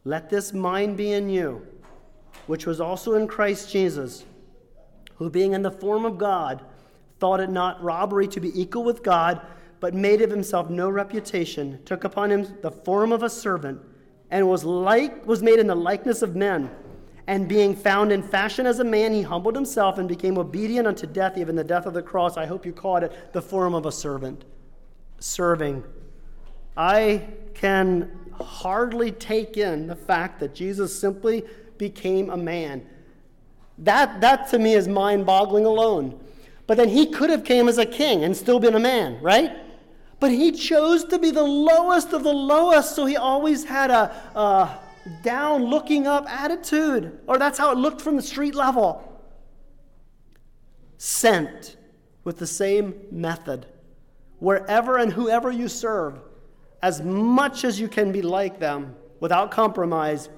[0.05, 1.65] Let this mind be in you,
[2.47, 4.25] which was also in Christ Jesus,
[5.15, 6.61] who being in the form of God,
[7.19, 9.41] thought it not robbery to be equal with God,
[9.79, 13.81] but made of himself no reputation, took upon him the form of a servant,
[14.29, 16.69] and was like was made in the likeness of men.
[17.25, 21.07] And being found in fashion as a man, he humbled himself and became obedient unto
[21.07, 22.35] death, even the death of the cross.
[22.35, 24.43] I hope you caught it the form of a servant.
[25.19, 25.83] Serving.
[26.75, 31.43] I can hardly take in the fact that Jesus simply
[31.77, 32.85] became a man.
[33.77, 36.19] That, that to me is mind boggling alone.
[36.67, 39.51] But then he could have came as a king and still been a man, right?
[40.19, 44.09] But he chose to be the lowest of the lowest, so he always had a,
[44.35, 44.79] a
[45.21, 49.09] down looking up attitude, or that's how it looked from the street level.
[50.97, 51.77] Sent
[52.23, 53.65] with the same method.
[54.39, 56.19] Wherever and whoever you serve,
[56.81, 60.29] as much as you can be like them without compromise,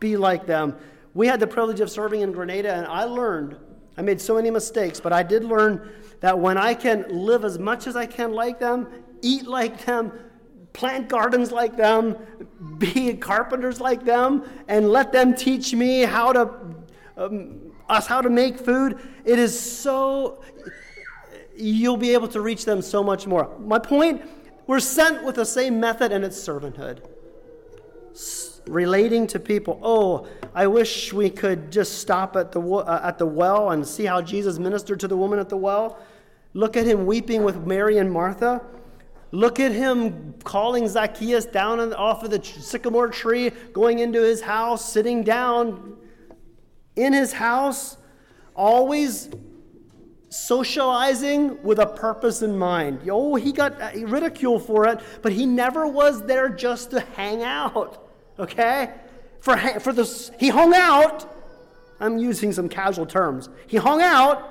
[0.00, 0.76] be like them.
[1.14, 3.56] We had the privilege of serving in Grenada, and I learned,
[3.96, 7.58] I made so many mistakes, but I did learn that when I can live as
[7.58, 8.88] much as I can like them,
[9.22, 10.12] eat like them,
[10.74, 12.16] plant gardens like them,
[12.76, 16.50] be carpenters like them, and let them teach me how to
[17.16, 18.98] um, us how to make food.
[19.24, 20.42] It is so
[21.56, 23.56] you'll be able to reach them so much more.
[23.58, 24.22] My point
[24.66, 27.00] we're sent with the same method, and it's servanthood.
[28.12, 29.78] S- relating to people.
[29.82, 34.06] Oh, I wish we could just stop at the, uh, at the well and see
[34.06, 35.98] how Jesus ministered to the woman at the well.
[36.54, 38.62] Look at him weeping with Mary and Martha.
[39.34, 44.92] Look at him calling Zacchaeus down off of the sycamore tree, going into his house,
[44.92, 45.96] sitting down
[46.94, 47.96] in his house,
[48.54, 49.28] always
[50.28, 53.00] socializing with a purpose in mind.
[53.10, 57.42] Oh, he got uh, ridiculed for it, but he never was there just to hang
[57.42, 58.08] out.
[58.38, 58.94] Okay?
[59.40, 61.28] For, for this, he hung out.
[61.98, 63.48] I'm using some casual terms.
[63.66, 64.48] He hung out,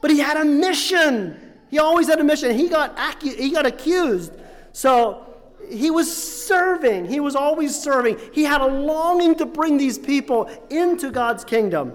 [0.00, 1.49] but he had a mission.
[1.70, 2.56] He always had a mission.
[2.56, 4.32] He got, acu- he got accused.
[4.72, 5.26] So
[5.70, 7.06] he was serving.
[7.06, 8.18] He was always serving.
[8.32, 11.94] He had a longing to bring these people into God's kingdom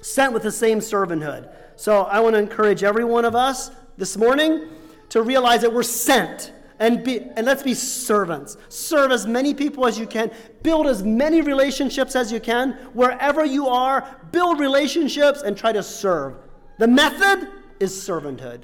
[0.00, 1.52] sent with the same servanthood.
[1.74, 4.68] So I want to encourage every one of us this morning
[5.08, 8.56] to realize that we're sent and be and let's be servants.
[8.68, 10.30] Serve as many people as you can.
[10.62, 12.72] Build as many relationships as you can.
[12.92, 16.36] Wherever you are, build relationships and try to serve.
[16.78, 17.48] The method
[17.80, 18.62] is servanthood.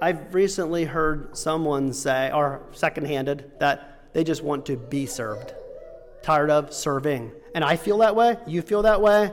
[0.00, 5.54] I've recently heard someone say, or second-handed, that they just want to be served.
[6.22, 7.32] Tired of serving.
[7.54, 8.36] And I feel that way.
[8.46, 9.32] You feel that way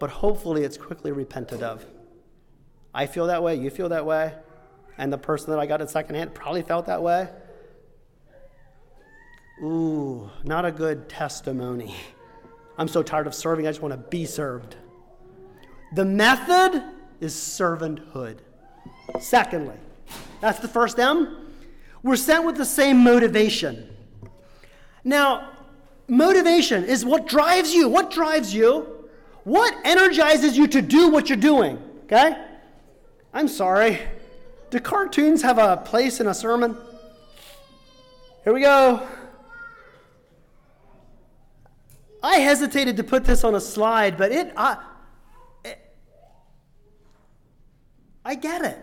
[0.00, 1.86] but hopefully it's quickly repented of.
[2.92, 4.34] I feel that way, you feel that way,
[4.98, 7.28] and the person that I got it secondhand probably felt that way.
[9.62, 11.94] Ooh, not a good testimony.
[12.78, 14.74] I'm so tired of serving, I just want to be served.
[15.92, 16.82] The method
[17.20, 18.38] is servanthood.
[19.20, 19.76] Secondly,
[20.40, 21.48] that's the first M.
[22.02, 23.88] We're sent with the same motivation.
[25.04, 25.50] Now,
[26.08, 27.88] motivation is what drives you.
[27.88, 29.08] What drives you?
[29.44, 31.82] What energizes you to do what you're doing?
[32.04, 32.36] Okay?
[33.32, 34.00] I'm sorry.
[34.70, 36.76] Do cartoons have a place in a sermon?
[38.44, 39.06] Here we go.
[42.22, 44.76] I hesitated to put this on a slide, but it I,
[45.64, 45.78] it,
[48.24, 48.78] I get it.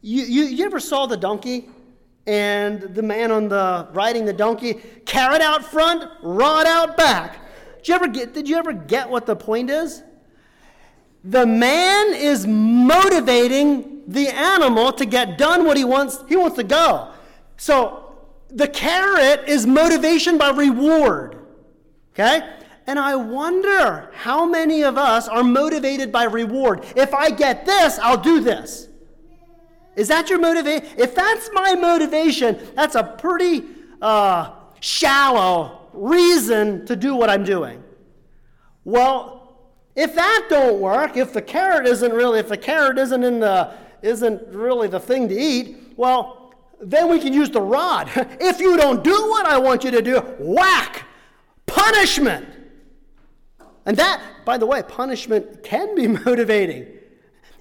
[0.00, 1.68] You, you, you ever saw the donkey
[2.26, 4.74] and the man on the riding the donkey,
[5.06, 7.38] carrot out front, rod out back?
[7.78, 10.02] Did you ever get, did you ever get what the point is?
[11.22, 16.18] The man is motivating the animal to get done what he wants.
[16.28, 17.12] He wants to go.
[17.56, 18.14] So
[18.50, 21.38] the carrot is motivation by reward.
[22.12, 22.46] Okay?
[22.86, 26.84] And I wonder how many of us are motivated by reward.
[26.96, 28.88] If I get this, I'll do this.
[29.96, 30.86] Is that your motivation?
[30.98, 33.64] If that's my motivation, that's a pretty
[34.02, 37.82] uh, shallow reason to do what I'm doing.
[38.84, 39.56] Well,
[39.96, 43.72] if that don't work, if the carrot isn't really, if the carrot isn't in the,
[44.02, 48.10] isn't really the thing to eat, well, then we can use the rod.
[48.40, 51.04] if you don't do what I want you to do, whack,
[51.66, 52.46] punishment.
[53.86, 56.86] And that, by the way, punishment can be motivating.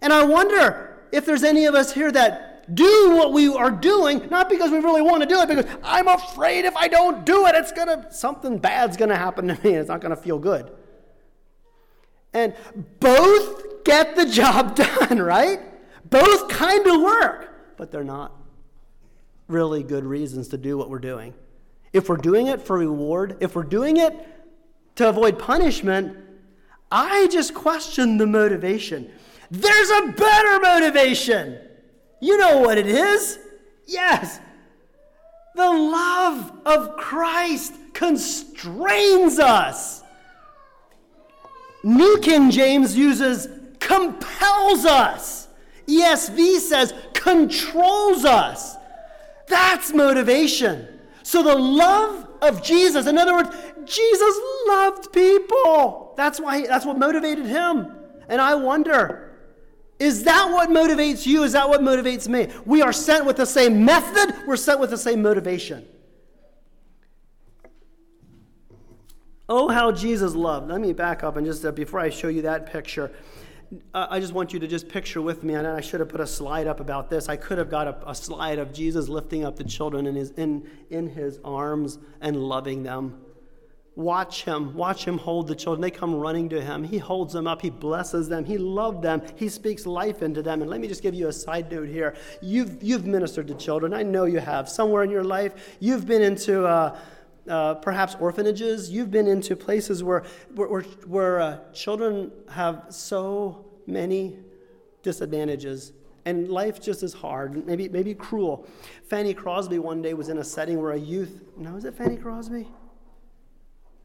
[0.01, 4.27] And I wonder if there's any of us here that do what we are doing,
[4.29, 7.45] not because we really want to do it, because I'm afraid if I don't do
[7.47, 10.71] it, it's gonna something bad's gonna happen to me and it's not gonna feel good.
[12.33, 12.53] And
[12.99, 14.75] both get the job
[15.09, 15.59] done, right?
[16.09, 18.33] Both kind of work, but they're not
[19.47, 21.33] really good reasons to do what we're doing.
[21.91, 24.13] If we're doing it for reward, if we're doing it
[24.95, 26.17] to avoid punishment,
[26.91, 29.11] I just question the motivation.
[29.49, 31.59] There's a better motivation.
[32.19, 33.39] You know what it is?
[33.85, 34.39] Yes.
[35.55, 40.03] The love of Christ constrains us.
[41.83, 43.47] New King James uses
[43.79, 45.47] compels us.
[45.87, 48.75] ESV says controls us.
[49.47, 50.87] That's motivation.
[51.23, 53.49] So the love of Jesus, in other words,
[53.85, 56.13] Jesus loved people.
[56.17, 57.95] That's why that's what motivated him.
[58.29, 59.31] And I wonder,
[59.99, 61.43] is that what motivates you?
[61.43, 62.49] Is that what motivates me?
[62.65, 65.87] We are sent with the same method, we're sent with the same motivation.
[69.49, 70.69] Oh, how Jesus loved.
[70.69, 73.11] Let me back up and just uh, before I show you that picture,
[73.93, 76.21] uh, I just want you to just picture with me, and I should have put
[76.21, 77.27] a slide up about this.
[77.27, 80.31] I could have got a, a slide of Jesus lifting up the children in his,
[80.31, 83.21] in, in his arms and loving them.
[83.95, 84.73] Watch him.
[84.73, 85.81] Watch him hold the children.
[85.81, 86.83] They come running to him.
[86.83, 87.61] He holds them up.
[87.61, 88.43] He blesses them.
[88.43, 89.21] He loved them.
[89.35, 90.61] He speaks life into them.
[90.61, 92.15] And let me just give you a side note here.
[92.41, 93.93] You've, you've ministered to children.
[93.93, 94.67] I know you have.
[94.67, 96.65] Somewhere in your life, you've been into.
[96.65, 96.97] Uh,
[97.45, 98.89] uh, perhaps orphanages.
[98.89, 100.23] You've been into places where,
[100.55, 104.39] where, where uh, children have so many
[105.01, 105.91] disadvantages
[106.25, 108.65] and life just is hard, maybe, maybe cruel.
[109.09, 112.15] Fanny Crosby one day was in a setting where a youth, no, is it Fanny
[112.15, 112.67] Crosby?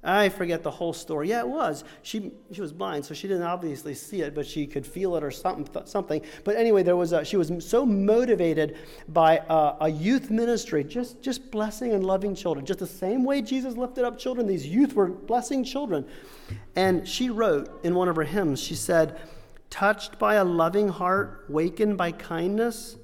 [0.08, 1.28] I forget the whole story.
[1.28, 1.84] Yeah, it was.
[2.00, 5.22] She, she was blind, so she didn't obviously see it, but she could feel it
[5.22, 5.68] or something.
[5.84, 6.22] something.
[6.44, 11.20] But anyway, there was a, she was so motivated by a, a youth ministry, just,
[11.20, 12.64] just blessing and loving children.
[12.64, 16.06] Just the same way Jesus lifted up children, these youth were blessing children.
[16.74, 19.20] And she wrote in one of her hymns, she said,
[19.68, 22.96] Touched by a loving heart, wakened by kindness,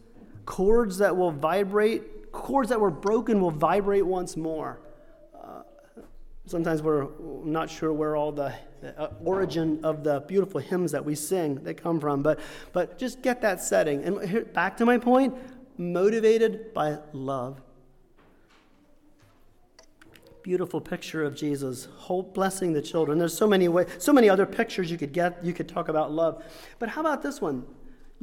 [0.46, 4.80] chords that will vibrate, chords that were broken will vibrate once more
[6.46, 7.08] sometimes we're
[7.44, 8.54] not sure where all the,
[8.98, 12.38] uh, origin of the beautiful hymns that we sing they come from but
[12.72, 14.04] but just get that setting.
[14.04, 15.34] And here, back to my point
[15.78, 17.60] motivated by love.
[20.42, 23.18] Beautiful picture of jesus whole blessing the children.
[23.18, 26.12] There's so many ways so many other pictures you could get you could talk about
[26.12, 26.44] love.
[26.78, 27.64] But how about this one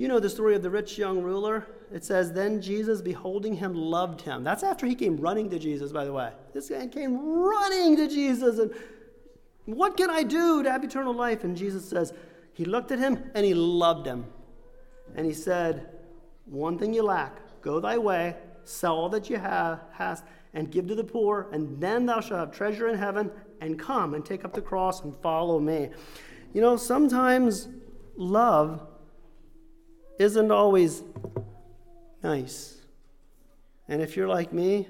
[0.02, 1.68] you know the story of the rich young ruler?
[1.94, 4.44] It says, Then Jesus, beholding him, loved him.
[4.44, 6.32] That's after he came running to Jesus, by the way.
[6.56, 8.58] This guy came running to Jesus.
[8.58, 8.74] And
[9.66, 11.44] what can I do to have eternal life?
[11.44, 12.16] And Jesus says,
[12.54, 14.26] He looked at him and he loved him.
[15.16, 15.92] And he said,
[16.46, 20.24] One thing you lack go thy way, sell all that you have, hast,
[20.56, 24.16] and give to the poor, and then thou shalt have treasure in heaven, and come
[24.16, 25.92] and take up the cross and follow me.
[26.54, 27.68] You know, sometimes
[28.18, 28.88] love
[30.22, 31.04] isn't always
[32.24, 32.78] nice.
[33.88, 34.88] And if you're like me,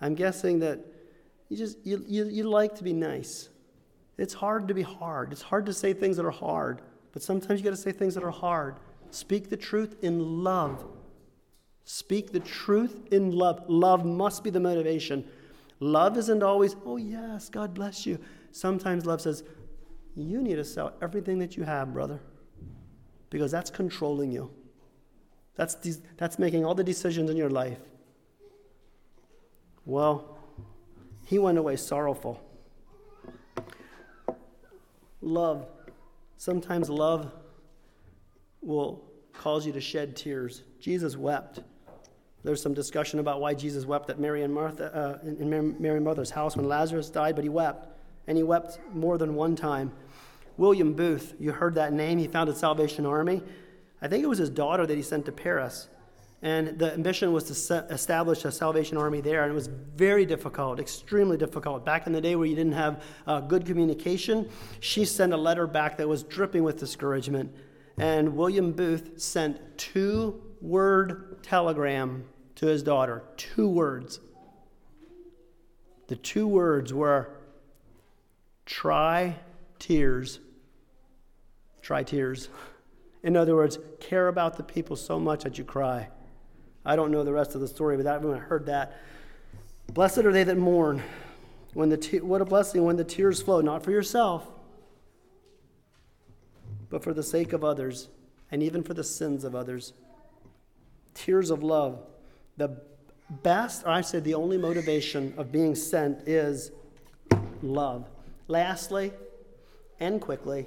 [0.00, 0.80] I'm guessing that
[1.48, 3.48] you just you, you, you like to be nice.
[4.18, 5.32] It's hard to be hard.
[5.32, 8.14] It's hard to say things that are hard, but sometimes you got to say things
[8.14, 8.76] that are hard.
[9.10, 10.84] Speak the truth in love.
[11.84, 13.64] Speak the truth in love.
[13.68, 15.24] Love must be the motivation.
[15.80, 18.18] Love isn't always, oh, yes, God bless you.
[18.52, 19.42] Sometimes love says,
[20.14, 22.20] you need to sell everything that you have, brother
[23.32, 24.50] because that's controlling you.
[25.56, 27.78] That's, de- that's making all the decisions in your life.
[29.86, 30.38] Well,
[31.24, 32.40] he went away sorrowful.
[35.22, 35.66] Love.
[36.36, 37.32] Sometimes love
[38.60, 39.02] will
[39.32, 40.62] cause you to shed tears.
[40.78, 41.60] Jesus wept.
[42.44, 45.48] There's some discussion about why Jesus wept at Mary and Martha uh, in
[45.80, 47.88] Mary and house when Lazarus died, but he wept,
[48.26, 49.92] and he wept more than one time.
[50.56, 52.18] William Booth, you heard that name.
[52.18, 53.42] He founded Salvation Army.
[54.00, 55.88] I think it was his daughter that he sent to Paris.
[56.42, 59.44] And the ambition was to establish a Salvation Army there.
[59.44, 61.84] And it was very difficult, extremely difficult.
[61.84, 64.50] Back in the day where you didn't have uh, good communication,
[64.80, 67.54] she sent a letter back that was dripping with discouragement.
[67.96, 72.24] and William Booth sent two word telegram
[72.56, 73.22] to his daughter.
[73.36, 74.18] Two words.
[76.08, 77.30] The two words were
[78.66, 79.36] try
[79.82, 80.38] tears.
[81.82, 82.48] Try tears.
[83.24, 86.08] In other words, care about the people so much that you cry.
[86.84, 88.98] I don't know the rest of the story, but that, when I heard that,
[89.92, 91.02] blessed are they that mourn.
[91.74, 94.46] When the te- what a blessing when the tears flow, not for yourself,
[96.88, 98.08] but for the sake of others,
[98.50, 99.94] and even for the sins of others.
[101.14, 102.00] Tears of love.
[102.56, 102.76] The
[103.42, 106.70] best, or I say the only motivation of being sent is
[107.62, 108.08] love.
[108.48, 109.12] Lastly,
[110.02, 110.66] and quickly,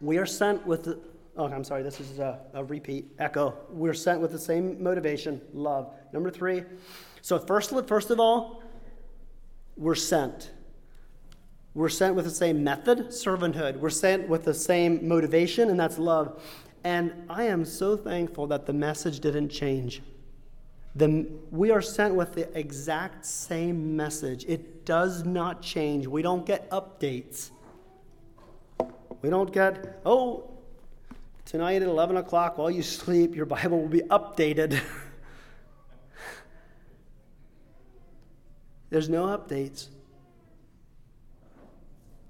[0.00, 1.00] we are sent with the,
[1.36, 3.56] oh, I'm sorry, this is a, a repeat, echo.
[3.70, 5.92] We're sent with the same motivation, love.
[6.12, 6.62] Number three,
[7.22, 8.62] so first, first of all,
[9.76, 10.52] we're sent.
[11.74, 13.78] We're sent with the same method, servanthood.
[13.78, 16.40] We're sent with the same motivation, and that's love.
[16.84, 20.02] And I am so thankful that the message didn't change.
[20.94, 24.44] The, we are sent with the exact same message.
[24.48, 26.06] It does not change.
[26.06, 27.50] We don't get updates.
[29.22, 30.50] We don't get, oh,
[31.44, 34.80] tonight at 11 o'clock while you sleep, your Bible will be updated.
[38.90, 39.88] There's no updates.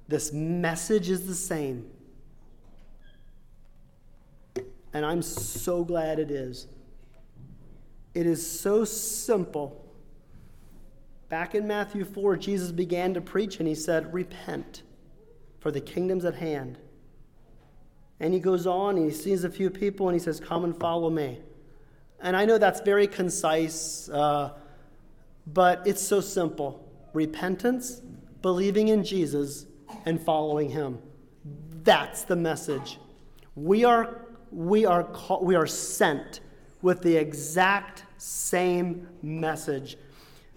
[0.09, 1.89] This message is the same.
[4.93, 6.67] And I'm so glad it is.
[8.13, 9.87] It is so simple.
[11.29, 14.83] Back in Matthew 4, Jesus began to preach and he said, Repent,
[15.61, 16.79] for the kingdom's at hand.
[18.19, 21.09] And he goes on he sees a few people and he says, Come and follow
[21.09, 21.39] me.
[22.21, 24.53] And I know that's very concise, uh,
[25.47, 28.03] but it's so simple repentance,
[28.43, 29.67] believing in Jesus,
[30.05, 30.99] and following him.
[31.83, 32.99] That's the message.
[33.57, 36.41] We are, we are, call, we are sent
[36.83, 39.97] with the exact same message.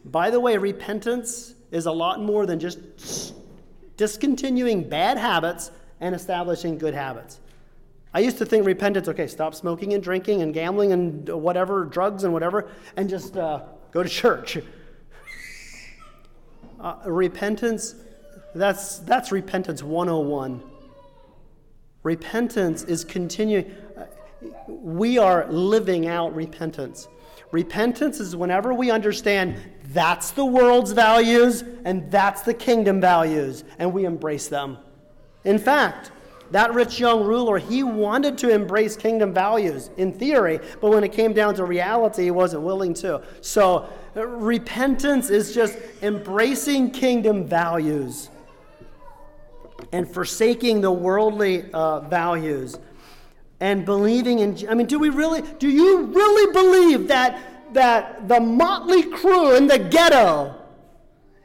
[0.05, 3.33] By the way, repentance is a lot more than just
[3.97, 7.39] discontinuing bad habits and establishing good habits.
[8.13, 12.23] I used to think repentance, okay, stop smoking and drinking and gambling and whatever, drugs
[12.23, 14.59] and whatever, and just uh, go to church.
[16.79, 17.95] Uh, repentance,
[18.53, 20.61] that's, that's repentance 101.
[22.03, 23.73] Repentance is continuing
[24.67, 27.07] we are living out repentance.
[27.53, 29.55] Repentance is whenever we understand
[29.93, 34.79] that's the world's values and that's the kingdom values, and we embrace them.
[35.45, 36.09] In fact,
[36.49, 41.11] that rich young ruler, he wanted to embrace kingdom values in theory, but when it
[41.11, 43.21] came down to reality, he wasn't willing to.
[43.41, 48.31] So, repentance is just embracing kingdom values
[49.91, 52.79] and forsaking the worldly uh, values
[53.63, 58.41] and believing in I mean do we really do you really believe that that the
[58.41, 60.53] motley crew in the ghetto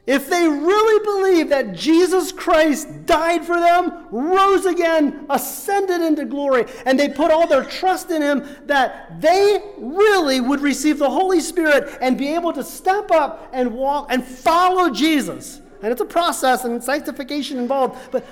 [0.05, 6.65] if they really believe that Jesus Christ died for them, rose again, ascended into glory,
[6.87, 11.39] and they put all their trust in Him, that they really would receive the Holy
[11.39, 15.61] Spirit and be able to step up and walk and follow Jesus.
[15.83, 18.25] And it's a process and sanctification involved, but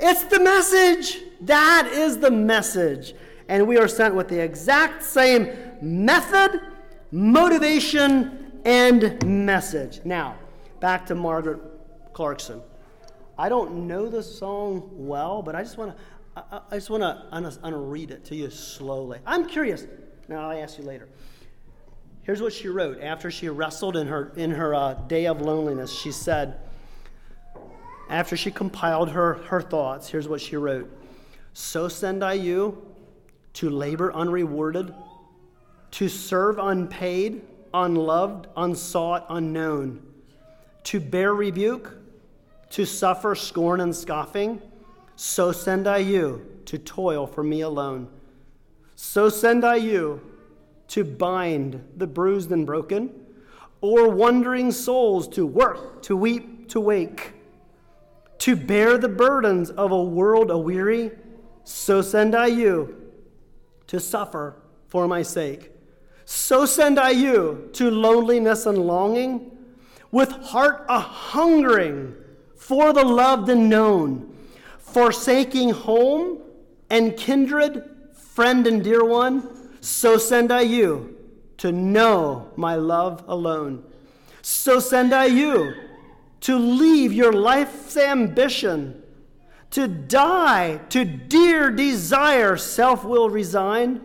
[0.00, 1.18] it's the message.
[1.42, 3.14] That is the message.
[3.48, 6.60] And we are sent with the exact same method,
[7.10, 10.00] motivation, and message.
[10.04, 10.36] Now,
[10.80, 11.60] back to Margaret
[12.12, 12.60] Clarkson.
[13.38, 16.02] I don't know the song well, but I just want to.
[16.36, 19.20] I, I just want to read it to you slowly.
[19.24, 19.86] I'm curious.
[20.28, 21.08] Now I'll ask you later.
[22.22, 25.90] Here's what she wrote after she wrestled in her in her uh, day of loneliness.
[25.90, 26.60] She said,
[28.08, 30.90] after she compiled her, her thoughts, here's what she wrote
[31.52, 32.82] So send I you
[33.54, 34.94] to labor unrewarded,
[35.92, 37.42] to serve unpaid,
[37.74, 40.02] unloved, unsought, unknown,
[40.84, 41.96] to bear rebuke,
[42.70, 44.60] to suffer scorn and scoffing.
[45.16, 48.08] So send I you to toil for me alone.
[48.94, 50.20] So send I you
[50.88, 53.10] to bind the bruised and broken,
[53.80, 57.34] or wandering souls to work, to weep, to wake
[58.38, 61.18] to bear the burdens of a world aweary,
[61.64, 63.12] so send I you
[63.88, 65.72] to suffer for my sake.
[66.24, 69.50] So send I you to loneliness and longing,
[70.10, 72.14] with heart a hungering
[72.56, 74.34] for the loved and known,
[74.78, 76.40] forsaking home
[76.90, 79.70] and kindred, friend and dear one.
[79.80, 81.16] So send I you
[81.58, 83.84] to know my love alone.
[84.42, 85.74] So send I you
[86.40, 89.02] to leave your life's ambition,
[89.70, 94.00] To die, to dear desire, self will resign.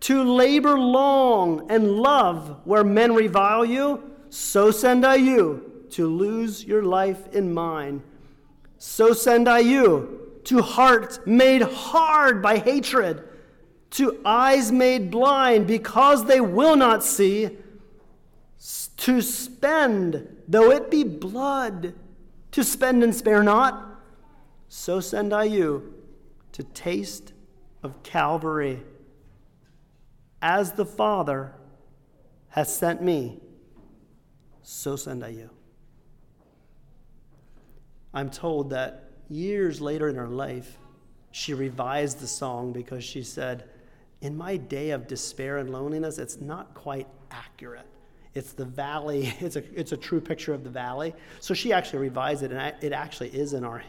[0.00, 6.64] To labor long and love where men revile you, so send I you to lose
[6.64, 8.02] your life in mine.
[8.78, 13.22] So send I you to hearts made hard by hatred,
[13.90, 17.56] to eyes made blind because they will not see,
[18.96, 21.94] to spend, though it be blood,
[22.52, 23.88] to spend and spare not.
[24.68, 25.94] So send I you
[26.52, 27.32] to taste
[27.82, 28.82] of Calvary.
[30.40, 31.52] As the Father
[32.48, 33.40] has sent me,
[34.62, 35.50] so send I you.
[38.14, 40.78] I'm told that years later in her life,
[41.30, 43.68] she revised the song because she said,
[44.20, 47.86] In my day of despair and loneliness, it's not quite accurate.
[48.34, 51.14] It's the valley, it's a, it's a true picture of the valley.
[51.40, 53.82] So she actually revised it, and it actually is in our,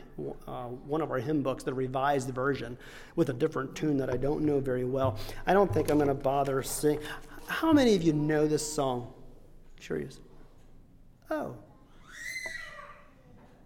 [0.48, 2.78] uh, one of our hymn books, the revised version,
[3.16, 5.18] with a different tune that I don't know very well.
[5.48, 7.00] I don't think I'm going to bother sing.
[7.48, 9.14] How many of you know this song?
[9.80, 10.20] Curious.
[11.30, 11.56] Oh.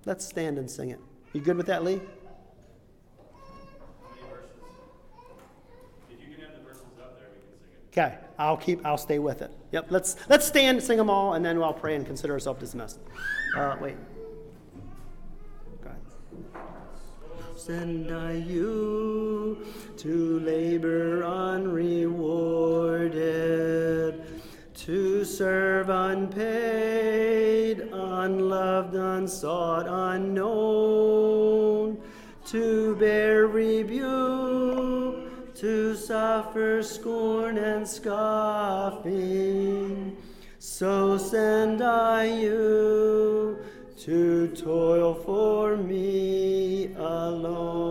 [0.05, 0.99] Let's stand and sing it.
[1.33, 1.99] You good with that, Lee?
[7.97, 8.85] Okay, I'll keep.
[8.85, 9.51] I'll stay with it.
[9.71, 9.87] Yep.
[9.89, 12.99] Let's let's stand, sing them all, and then I'll pray and consider ourselves dismissed.
[13.55, 13.97] Uh, wait.
[17.55, 19.65] Send I you
[19.97, 24.23] to labor unrewarded,
[24.73, 31.97] to serve unpaid, unloved, unsought, unknown,
[32.45, 34.76] to bear rebuke,
[35.59, 39.07] to suffer scorn and scoffing.
[40.59, 43.57] So send I you
[44.01, 47.87] to toil for me alone.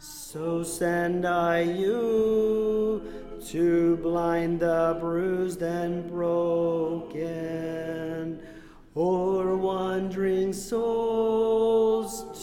[0.00, 3.02] So send I you
[3.46, 7.20] to blind the bruised and broken,
[8.96, 11.85] or wandering souls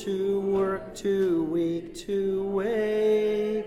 [0.04, 3.66] to work too weak to wake,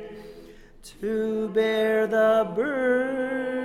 [0.83, 3.63] to bear the burdens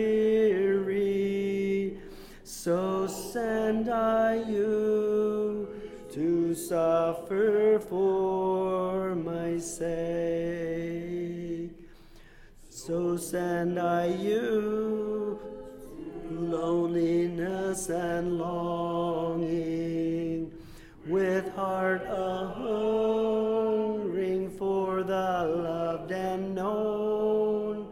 [2.43, 5.67] So send I you
[6.13, 11.01] to suffer for my sake.
[12.71, 15.39] So send I you
[16.31, 18.90] loneliness and with
[21.81, 25.13] heart a hungering for the
[25.65, 27.87] loved and known,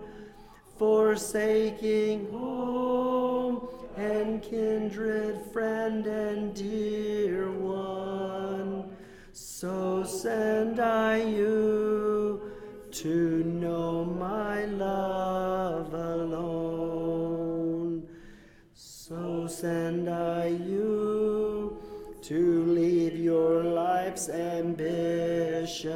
[0.77, 3.67] forsaking home
[3.97, 8.95] and kindred, friend and dear one.
[9.33, 12.43] So send I you
[12.91, 13.43] to
[24.19, 25.87] life's ambition,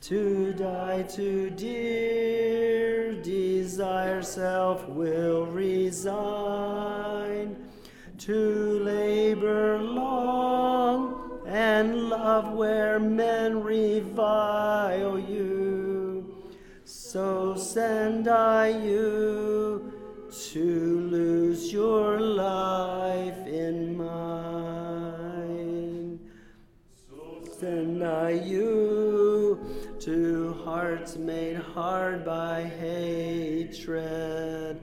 [0.00, 5.96] to die to dear desire, self will resign,
[8.18, 16.44] to labor long and love where men revile you.
[16.84, 19.92] So send I you
[20.52, 23.29] to lose your life
[28.30, 29.58] I you.
[29.98, 34.80] To hearts made hard by hatred,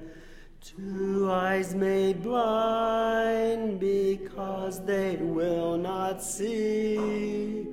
[0.76, 7.68] to eyes made blind because they will not see,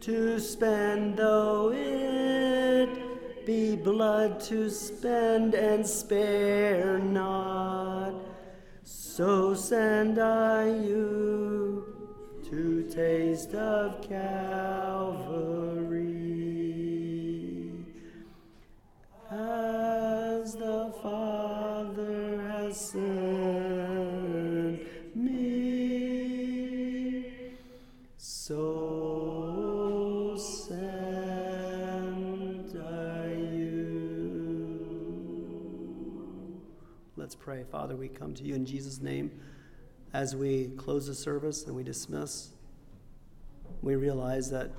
[0.00, 8.14] to spend though it be blood to spend and spare not.
[8.82, 11.91] So send I you
[12.52, 15.32] to taste of Calvary.
[19.30, 23.06] As the Father has sent
[25.16, 25.62] me,
[28.18, 28.76] so
[30.36, 30.78] send
[32.78, 34.92] I you.
[37.16, 37.64] Let's pray.
[37.72, 39.30] Father, we come to you in Jesus' name
[40.12, 42.50] as we close the service and we dismiss.
[43.82, 44.70] We realize that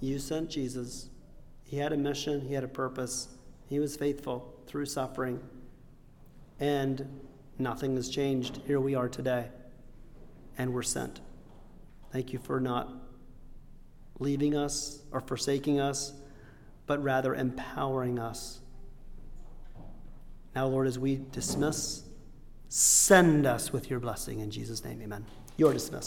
[0.00, 1.08] you sent Jesus.
[1.64, 3.28] He had a mission, he had a purpose,
[3.68, 5.40] he was faithful through suffering,
[6.60, 7.20] and
[7.58, 8.60] nothing has changed.
[8.66, 9.48] Here we are today.
[10.58, 11.20] and we're sent.
[12.12, 12.90] Thank you for not
[14.18, 16.14] leaving us or forsaking us,
[16.86, 18.60] but rather empowering us.
[20.54, 22.04] Now, Lord, as we dismiss,
[22.68, 25.00] send us with your blessing in Jesus' name.
[25.02, 25.24] Amen.
[25.56, 25.94] You're dismissed.